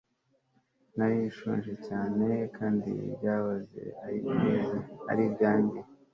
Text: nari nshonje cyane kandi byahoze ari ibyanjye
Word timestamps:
nari 0.95 1.17
nshonje 1.29 1.73
cyane 1.87 2.27
kandi 2.57 2.91
byahoze 3.15 3.81
ari 5.11 5.23
ibyanjye 5.29 5.79